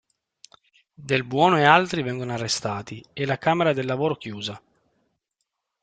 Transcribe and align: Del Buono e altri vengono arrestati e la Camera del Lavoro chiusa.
Del 1.09 1.23
Buono 1.23 1.59
e 1.59 1.63
altri 1.63 2.01
vengono 2.01 2.33
arrestati 2.33 3.05
e 3.13 3.23
la 3.27 3.37
Camera 3.37 3.71
del 3.71 3.85
Lavoro 3.85 4.15
chiusa. 4.17 4.59